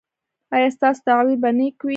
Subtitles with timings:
[0.53, 1.89] ایا ستاسو تعبیر به نیک وي؟